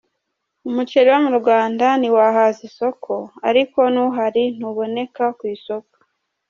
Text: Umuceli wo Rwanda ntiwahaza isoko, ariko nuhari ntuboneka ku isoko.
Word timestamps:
Umuceli 0.69 1.09
wo 1.15 1.31
Rwanda 1.39 1.85
ntiwahaza 1.99 2.59
isoko, 2.69 3.13
ariko 3.49 3.79
nuhari 3.93 4.43
ntuboneka 4.57 5.25
ku 5.37 5.43
isoko. 5.55 5.95